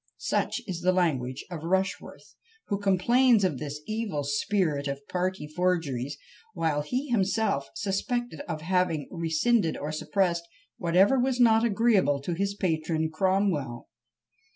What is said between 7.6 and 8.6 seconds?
suspected